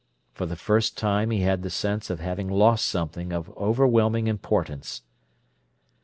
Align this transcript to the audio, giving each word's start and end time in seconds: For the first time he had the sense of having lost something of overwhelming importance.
For 0.33 0.47
the 0.47 0.55
first 0.55 0.97
time 0.97 1.29
he 1.29 1.41
had 1.41 1.61
the 1.61 1.69
sense 1.69 2.09
of 2.09 2.19
having 2.19 2.49
lost 2.49 2.87
something 2.87 3.31
of 3.31 3.55
overwhelming 3.55 4.25
importance. 4.25 5.03